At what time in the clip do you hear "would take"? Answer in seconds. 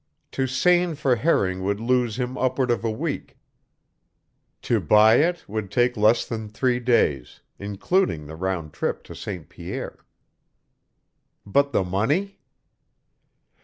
5.47-5.95